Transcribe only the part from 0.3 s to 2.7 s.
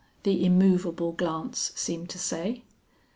immovable glance seemed to say.